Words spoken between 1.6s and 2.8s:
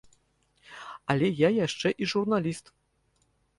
яшчэ і журналіст.